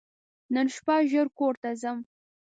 [0.53, 1.97] نن شپه ژر کور ته ځم!